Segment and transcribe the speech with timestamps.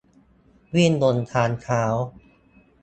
[0.75, 1.83] -วิ่งบนทางเท้า